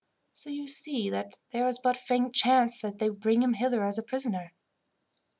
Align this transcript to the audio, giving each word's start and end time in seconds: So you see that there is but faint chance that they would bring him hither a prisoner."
So 0.33 0.49
you 0.49 0.65
see 0.67 1.11
that 1.11 1.37
there 1.51 1.67
is 1.67 1.77
but 1.77 1.95
faint 1.95 2.33
chance 2.33 2.81
that 2.81 2.97
they 2.97 3.11
would 3.11 3.19
bring 3.19 3.43
him 3.43 3.53
hither 3.53 3.83
a 3.83 3.93
prisoner." 4.01 4.51